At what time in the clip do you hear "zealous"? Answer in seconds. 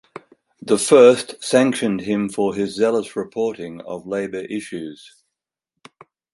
2.73-3.15